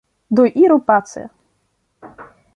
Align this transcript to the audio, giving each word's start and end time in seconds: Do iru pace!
Do 0.37 0.45
iru 0.63 0.77
pace! 0.87 1.23